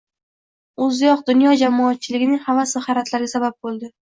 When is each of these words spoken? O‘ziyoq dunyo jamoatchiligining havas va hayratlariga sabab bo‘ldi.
O‘ziyoq 0.85 1.21
dunyo 1.27 1.51
jamoatchiligining 1.63 2.41
havas 2.47 2.75
va 2.79 2.83
hayratlariga 2.89 3.35
sabab 3.37 3.59
bo‘ldi. 3.69 3.93